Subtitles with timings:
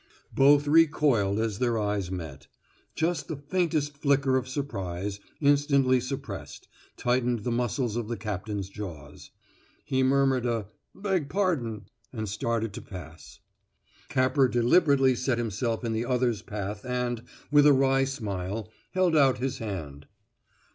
[0.33, 2.47] Both recoiled as their eyes met.
[2.95, 9.29] Just the faintest flicker of surprise, instantly suppressed, tightened the muscles of the captain's jaws.
[9.85, 13.41] He murmured a "Beg pardon" and started to pass.
[14.09, 17.21] Capper deliberately set himself in the other's path and,
[17.51, 20.07] with a wry smile, held out his hand.